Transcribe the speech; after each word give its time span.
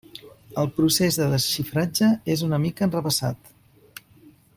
El 0.61 0.69
procés 0.77 1.19
de 1.19 1.27
desxifratge 1.33 2.09
és 2.37 2.43
una 2.49 2.61
mica 2.65 2.87
enrevessat. 2.89 3.53